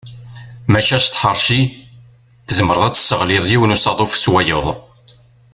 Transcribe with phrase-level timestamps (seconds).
[0.71, 1.61] Maca s tḥerci
[2.47, 4.65] tzemreḍ ad tesseɣliḍ yiwen n usaḍuf s wayeḍ.